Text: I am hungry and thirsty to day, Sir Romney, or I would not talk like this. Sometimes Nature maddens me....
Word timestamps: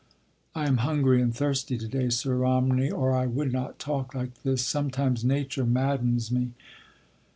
I 0.55 0.65
am 0.65 0.77
hungry 0.77 1.21
and 1.21 1.31
thirsty 1.31 1.77
to 1.77 1.87
day, 1.87 2.09
Sir 2.09 2.33
Romney, 2.35 2.89
or 2.89 3.11
I 3.13 3.27
would 3.27 3.53
not 3.53 3.77
talk 3.77 4.15
like 4.15 4.41
this. 4.41 4.65
Sometimes 4.65 5.23
Nature 5.23 5.63
maddens 5.67 6.31
me.... 6.31 6.53